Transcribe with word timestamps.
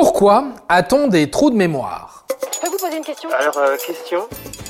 Pourquoi 0.00 0.46
a-t-on 0.70 1.08
des 1.08 1.28
trous 1.30 1.50
de 1.50 1.56
mémoire? 1.56 2.24
Je 2.54 2.58
peux 2.60 2.68
vous 2.70 2.78
poser 2.78 2.96
une 2.96 3.04
question? 3.04 3.28
Alors, 3.38 3.58
euh, 3.58 3.76
question? 3.76 4.20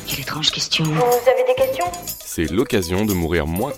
Quelle 0.04 0.18
étrange 0.22 0.50
question. 0.50 0.82
Vous 0.82 1.30
avez 1.30 1.44
des 1.46 1.54
questions? 1.54 1.84
C'est 2.04 2.50
l'occasion 2.50 3.04
de 3.04 3.14
mourir 3.14 3.46
moins. 3.46 3.70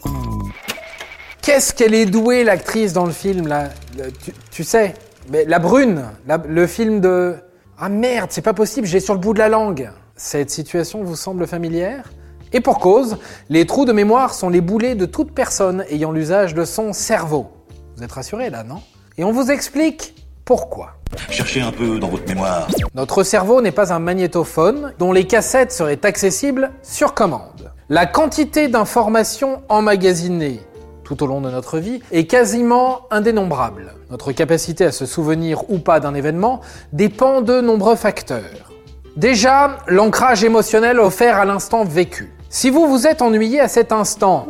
Qu'est-ce 1.42 1.74
qu'elle 1.74 1.92
est 1.92 2.06
douée, 2.06 2.42
l'actrice, 2.42 2.94
dans 2.94 3.04
le 3.04 3.12
film, 3.12 3.48
là? 3.48 3.68
Le- 3.98 4.10
tu, 4.10 4.32
tu 4.50 4.64
sais, 4.64 4.94
mais 5.28 5.44
la 5.44 5.58
brune, 5.58 6.04
la- 6.26 6.38
le 6.38 6.66
film 6.66 7.02
de... 7.02 7.36
Ah 7.78 7.90
merde, 7.90 8.30
c'est 8.32 8.40
pas 8.40 8.54
possible, 8.54 8.86
j'ai 8.86 8.98
sur 9.00 9.12
le 9.12 9.20
bout 9.20 9.34
de 9.34 9.38
la 9.38 9.50
langue. 9.50 9.90
Cette 10.16 10.48
situation 10.48 11.02
vous 11.04 11.16
semble 11.16 11.46
familière? 11.46 12.12
Et 12.54 12.62
pour 12.62 12.78
cause, 12.78 13.18
les 13.50 13.66
trous 13.66 13.84
de 13.84 13.92
mémoire 13.92 14.32
sont 14.32 14.48
les 14.48 14.62
boulets 14.62 14.94
de 14.94 15.04
toute 15.04 15.34
personne 15.34 15.84
ayant 15.90 16.12
l'usage 16.12 16.54
de 16.54 16.64
son 16.64 16.94
cerveau. 16.94 17.50
Vous 17.98 18.02
êtes 18.04 18.12
rassurés 18.12 18.48
là, 18.48 18.64
non? 18.64 18.80
Et 19.18 19.24
on 19.24 19.32
vous 19.32 19.50
explique 19.50 20.14
pourquoi. 20.46 20.94
Cherchez 21.32 21.62
un 21.62 21.72
peu 21.72 21.98
dans 21.98 22.08
votre 22.08 22.28
mémoire. 22.28 22.68
Notre 22.94 23.22
cerveau 23.22 23.62
n'est 23.62 23.72
pas 23.72 23.90
un 23.90 23.98
magnétophone 23.98 24.92
dont 24.98 25.12
les 25.12 25.26
cassettes 25.26 25.72
seraient 25.72 26.04
accessibles 26.04 26.70
sur 26.82 27.14
commande. 27.14 27.72
La 27.88 28.04
quantité 28.04 28.68
d'informations 28.68 29.62
emmagasinées 29.70 30.60
tout 31.04 31.22
au 31.22 31.26
long 31.26 31.40
de 31.40 31.50
notre 31.50 31.78
vie 31.78 32.00
est 32.12 32.26
quasiment 32.26 33.06
indénombrable. 33.10 33.94
Notre 34.10 34.32
capacité 34.32 34.84
à 34.84 34.92
se 34.92 35.06
souvenir 35.06 35.70
ou 35.70 35.78
pas 35.78 36.00
d'un 36.00 36.14
événement 36.14 36.60
dépend 36.92 37.40
de 37.40 37.62
nombreux 37.62 37.96
facteurs. 37.96 38.70
Déjà, 39.16 39.78
l'ancrage 39.88 40.44
émotionnel 40.44 41.00
offert 41.00 41.38
à 41.38 41.46
l'instant 41.46 41.84
vécu. 41.84 42.30
Si 42.50 42.68
vous 42.68 42.86
vous 42.86 43.06
êtes 43.06 43.22
ennuyé 43.22 43.58
à 43.58 43.68
cet 43.68 43.90
instant, 43.90 44.46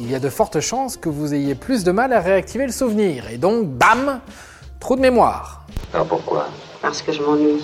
il 0.00 0.10
y 0.10 0.14
a 0.16 0.18
de 0.18 0.28
fortes 0.28 0.58
chances 0.58 0.96
que 0.96 1.08
vous 1.08 1.34
ayez 1.34 1.54
plus 1.54 1.84
de 1.84 1.92
mal 1.92 2.12
à 2.12 2.18
réactiver 2.18 2.66
le 2.66 2.72
souvenir. 2.72 3.30
Et 3.30 3.38
donc, 3.38 3.66
bam, 3.66 4.20
trou 4.80 4.96
de 4.96 5.00
mémoire. 5.00 5.57
Alors 5.94 6.06
pourquoi? 6.06 6.48
Parce 6.82 7.02
que 7.02 7.12
je 7.12 7.22
m'ennuie. 7.22 7.62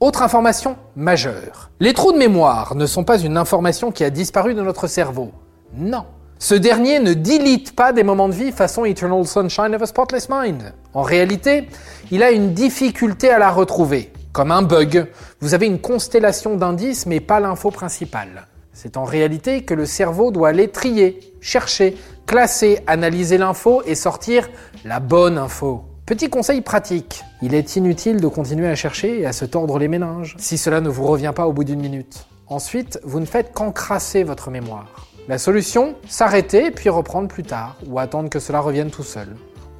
Autre 0.00 0.22
information 0.22 0.76
majeure. 0.96 1.70
Les 1.80 1.92
trous 1.92 2.12
de 2.12 2.18
mémoire 2.18 2.74
ne 2.74 2.86
sont 2.86 3.04
pas 3.04 3.18
une 3.18 3.36
information 3.36 3.90
qui 3.90 4.04
a 4.04 4.10
disparu 4.10 4.54
de 4.54 4.62
notre 4.62 4.86
cerveau. 4.86 5.32
Non. 5.74 6.04
Ce 6.38 6.54
dernier 6.54 6.98
ne 6.98 7.14
dilite 7.14 7.76
pas 7.76 7.92
des 7.92 8.02
moments 8.02 8.28
de 8.28 8.34
vie 8.34 8.52
façon 8.52 8.84
Eternal 8.84 9.26
Sunshine 9.26 9.74
of 9.74 9.82
a 9.82 9.86
Spotless 9.86 10.28
Mind. 10.28 10.74
En 10.92 11.02
réalité, 11.02 11.68
il 12.10 12.22
a 12.22 12.30
une 12.30 12.52
difficulté 12.52 13.30
à 13.30 13.38
la 13.38 13.50
retrouver. 13.50 14.12
Comme 14.32 14.50
un 14.50 14.62
bug, 14.62 15.06
vous 15.40 15.54
avez 15.54 15.66
une 15.66 15.80
constellation 15.80 16.56
d'indices 16.56 17.06
mais 17.06 17.20
pas 17.20 17.38
l'info 17.38 17.70
principale. 17.70 18.46
C'est 18.72 18.96
en 18.96 19.04
réalité 19.04 19.62
que 19.62 19.74
le 19.74 19.86
cerveau 19.86 20.30
doit 20.30 20.48
aller 20.48 20.68
trier, 20.68 21.20
chercher, 21.40 21.96
classer, 22.26 22.80
analyser 22.86 23.38
l'info 23.38 23.82
et 23.86 23.94
sortir 23.94 24.48
la 24.84 24.98
bonne 24.98 25.38
info. 25.38 25.84
Petit 26.12 26.28
conseil 26.28 26.60
pratique, 26.60 27.22
il 27.40 27.54
est 27.54 27.76
inutile 27.76 28.20
de 28.20 28.26
continuer 28.28 28.68
à 28.68 28.74
chercher 28.74 29.20
et 29.20 29.24
à 29.24 29.32
se 29.32 29.46
tordre 29.46 29.78
les 29.78 29.88
méninges 29.88 30.34
si 30.38 30.58
cela 30.58 30.82
ne 30.82 30.90
vous 30.90 31.06
revient 31.06 31.32
pas 31.34 31.46
au 31.46 31.54
bout 31.54 31.64
d'une 31.64 31.80
minute. 31.80 32.26
Ensuite, 32.48 33.00
vous 33.02 33.18
ne 33.18 33.24
faites 33.24 33.54
qu'encrasser 33.54 34.22
votre 34.22 34.50
mémoire. 34.50 35.08
La 35.26 35.38
solution, 35.38 35.94
s'arrêter 36.06 36.70
puis 36.70 36.90
reprendre 36.90 37.28
plus 37.28 37.44
tard 37.44 37.78
ou 37.86 37.98
attendre 37.98 38.28
que 38.28 38.40
cela 38.40 38.60
revienne 38.60 38.90
tout 38.90 39.02
seul. 39.02 39.26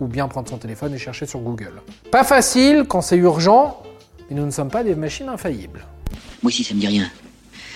Ou 0.00 0.06
bien 0.06 0.27
prendre 0.27 0.48
son 0.48 0.56
téléphone 0.56 0.94
et 0.94 0.98
chercher 0.98 1.27
sur 1.27 1.41
Google. 1.41 1.83
Pas 2.10 2.25
facile 2.25 2.86
quand 2.88 3.03
c'est 3.03 3.19
urgent, 3.19 3.83
mais 4.30 4.36
nous 4.36 4.47
ne 4.47 4.50
sommes 4.50 4.70
pas 4.70 4.84
des 4.84 4.94
machines 4.94 5.28
infaillibles. 5.28 5.84
Moi 6.42 6.48
aussi, 6.48 6.64
ça 6.64 6.72
me 6.72 6.80
dit 6.80 6.86
rien. 6.86 7.10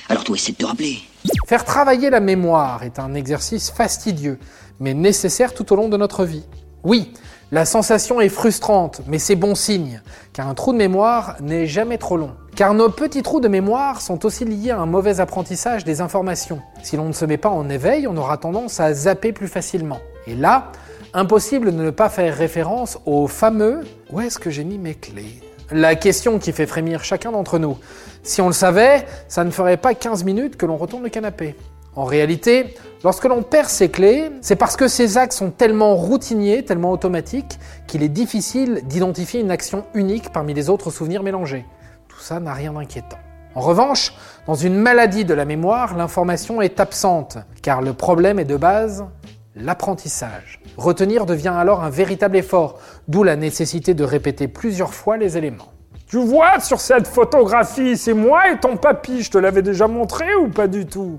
Alors 0.08 0.24
toi, 0.24 0.34
essaie 0.34 0.52
de 0.52 0.56
te 0.56 0.64
rappeler. 0.64 1.00
Faire 1.46 1.66
travailler 1.66 2.08
la 2.08 2.20
mémoire 2.20 2.84
est 2.84 2.98
un 3.00 3.12
exercice 3.12 3.70
fastidieux, 3.70 4.38
mais 4.80 4.94
nécessaire 4.94 5.52
tout 5.52 5.70
au 5.74 5.76
long 5.76 5.90
de 5.90 5.98
notre 5.98 6.24
vie. 6.24 6.44
Oui, 6.84 7.12
la 7.52 7.64
sensation 7.64 8.20
est 8.20 8.28
frustrante, 8.28 9.02
mais 9.06 9.20
c'est 9.20 9.36
bon 9.36 9.54
signe, 9.54 10.02
car 10.32 10.48
un 10.48 10.54
trou 10.54 10.72
de 10.72 10.78
mémoire 10.78 11.36
n'est 11.40 11.68
jamais 11.68 11.96
trop 11.96 12.16
long. 12.16 12.32
Car 12.56 12.74
nos 12.74 12.88
petits 12.88 13.22
trous 13.22 13.38
de 13.38 13.46
mémoire 13.46 14.00
sont 14.00 14.26
aussi 14.26 14.44
liés 14.44 14.72
à 14.72 14.80
un 14.80 14.86
mauvais 14.86 15.20
apprentissage 15.20 15.84
des 15.84 16.00
informations. 16.00 16.60
Si 16.82 16.96
l'on 16.96 17.06
ne 17.06 17.12
se 17.12 17.24
met 17.24 17.36
pas 17.36 17.50
en 17.50 17.68
éveil, 17.68 18.08
on 18.08 18.16
aura 18.16 18.36
tendance 18.36 18.80
à 18.80 18.92
zapper 18.92 19.32
plus 19.32 19.46
facilement. 19.46 20.00
Et 20.26 20.34
là, 20.34 20.72
impossible 21.14 21.66
de 21.66 21.82
ne 21.82 21.90
pas 21.90 22.08
faire 22.08 22.36
référence 22.36 22.98
au 23.06 23.28
fameux 23.28 23.82
Où 24.10 24.20
est-ce 24.20 24.40
que 24.40 24.50
j'ai 24.50 24.64
mis 24.64 24.78
mes 24.78 24.94
clés? 24.94 25.40
La 25.70 25.94
question 25.94 26.40
qui 26.40 26.50
fait 26.50 26.66
frémir 26.66 27.04
chacun 27.04 27.30
d'entre 27.30 27.60
nous. 27.60 27.78
Si 28.24 28.40
on 28.40 28.48
le 28.48 28.54
savait, 28.54 29.06
ça 29.28 29.44
ne 29.44 29.52
ferait 29.52 29.76
pas 29.76 29.94
15 29.94 30.24
minutes 30.24 30.56
que 30.56 30.66
l'on 30.66 30.76
retourne 30.76 31.04
le 31.04 31.10
canapé. 31.10 31.54
En 31.96 32.04
réalité, 32.04 32.74
lorsque 33.04 33.24
l'on 33.24 33.42
perd 33.42 33.68
ses 33.68 33.88
clés, 33.88 34.30
c'est 34.42 34.54
parce 34.54 34.76
que 34.76 34.86
ces 34.86 35.16
actes 35.16 35.32
sont 35.32 35.50
tellement 35.50 35.96
routiniers, 35.96 36.62
tellement 36.62 36.92
automatiques, 36.92 37.58
qu'il 37.86 38.02
est 38.02 38.10
difficile 38.10 38.82
d'identifier 38.84 39.40
une 39.40 39.50
action 39.50 39.86
unique 39.94 40.30
parmi 40.30 40.52
les 40.52 40.68
autres 40.68 40.90
souvenirs 40.90 41.22
mélangés. 41.22 41.64
Tout 42.08 42.20
ça 42.20 42.38
n'a 42.38 42.52
rien 42.52 42.74
d'inquiétant. 42.74 43.16
En 43.54 43.62
revanche, 43.62 44.12
dans 44.46 44.54
une 44.54 44.76
maladie 44.76 45.24
de 45.24 45.32
la 45.32 45.46
mémoire, 45.46 45.96
l'information 45.96 46.60
est 46.60 46.80
absente, 46.80 47.38
car 47.62 47.80
le 47.80 47.94
problème 47.94 48.38
est 48.38 48.44
de 48.44 48.56
base 48.56 49.06
l'apprentissage. 49.54 50.60
Retenir 50.76 51.24
devient 51.24 51.54
alors 51.56 51.82
un 51.82 51.88
véritable 51.88 52.36
effort, 52.36 52.78
d'où 53.08 53.22
la 53.22 53.36
nécessité 53.36 53.94
de 53.94 54.04
répéter 54.04 54.48
plusieurs 54.48 54.92
fois 54.92 55.16
les 55.16 55.38
éléments. 55.38 55.72
Tu 56.06 56.18
vois 56.18 56.60
sur 56.60 56.78
cette 56.78 57.06
photographie, 57.06 57.96
c'est 57.96 58.12
moi 58.12 58.50
et 58.50 58.58
ton 58.58 58.76
papy, 58.76 59.22
je 59.22 59.30
te 59.30 59.38
l'avais 59.38 59.62
déjà 59.62 59.88
montré 59.88 60.34
ou 60.34 60.50
pas 60.50 60.66
du 60.66 60.84
tout? 60.84 61.18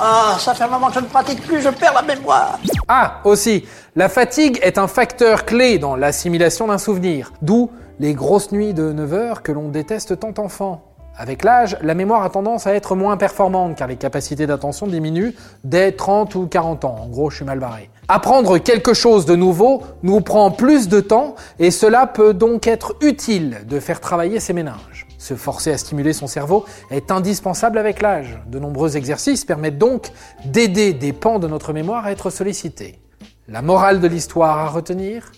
Ah, 0.00 0.36
ça 0.38 0.54
fait 0.54 0.64
un 0.64 0.68
moment 0.68 0.88
que 0.88 0.94
je 0.94 1.00
ne 1.00 1.06
pratique 1.06 1.42
plus, 1.42 1.62
je 1.62 1.68
perds 1.68 1.94
la 1.94 2.02
mémoire. 2.02 2.58
Ah, 2.88 3.20
aussi, 3.24 3.64
la 3.94 4.08
fatigue 4.08 4.58
est 4.62 4.78
un 4.78 4.88
facteur 4.88 5.44
clé 5.44 5.78
dans 5.78 5.94
l'assimilation 5.94 6.66
d'un 6.66 6.78
souvenir, 6.78 7.32
d'où 7.42 7.70
les 8.00 8.14
grosses 8.14 8.50
nuits 8.50 8.74
de 8.74 8.92
9 8.92 9.12
heures 9.12 9.42
que 9.42 9.52
l'on 9.52 9.68
déteste 9.68 10.18
tant 10.18 10.34
enfant. 10.38 10.93
Avec 11.16 11.44
l'âge, 11.44 11.76
la 11.80 11.94
mémoire 11.94 12.24
a 12.24 12.30
tendance 12.30 12.66
à 12.66 12.74
être 12.74 12.96
moins 12.96 13.16
performante 13.16 13.76
car 13.76 13.86
les 13.86 13.96
capacités 13.96 14.48
d'attention 14.48 14.88
diminuent 14.88 15.32
dès 15.62 15.92
30 15.92 16.34
ou 16.34 16.46
40 16.48 16.84
ans. 16.84 16.96
En 17.02 17.06
gros, 17.06 17.30
je 17.30 17.36
suis 17.36 17.44
mal 17.44 17.60
barré. 17.60 17.88
Apprendre 18.08 18.58
quelque 18.58 18.94
chose 18.94 19.24
de 19.24 19.36
nouveau 19.36 19.82
nous 20.02 20.20
prend 20.20 20.50
plus 20.50 20.88
de 20.88 21.00
temps 21.00 21.36
et 21.60 21.70
cela 21.70 22.08
peut 22.08 22.34
donc 22.34 22.66
être 22.66 22.96
utile 23.00 23.58
de 23.68 23.78
faire 23.78 24.00
travailler 24.00 24.40
ses 24.40 24.52
méninges. 24.52 25.06
Se 25.18 25.34
forcer 25.34 25.72
à 25.72 25.78
stimuler 25.78 26.12
son 26.12 26.26
cerveau 26.26 26.64
est 26.90 27.12
indispensable 27.12 27.78
avec 27.78 28.02
l'âge. 28.02 28.40
De 28.48 28.58
nombreux 28.58 28.96
exercices 28.96 29.44
permettent 29.44 29.78
donc 29.78 30.10
d'aider 30.44 30.92
des 30.92 31.12
pans 31.12 31.38
de 31.38 31.46
notre 31.46 31.72
mémoire 31.72 32.06
à 32.06 32.12
être 32.12 32.28
sollicités. 32.28 32.98
La 33.46 33.62
morale 33.62 34.00
de 34.00 34.08
l'histoire 34.08 34.58
à 34.58 34.68
retenir 34.68 35.30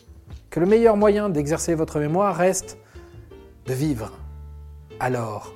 Que 0.49 0.59
le 0.59 0.67
meilleur 0.67 0.97
moyen 0.97 1.29
d'exercer 1.29 1.75
votre 1.75 2.01
mémoire 2.01 2.35
reste 2.35 2.79
de 3.67 3.75
vivre. 3.75 4.13
Alors, 4.99 5.56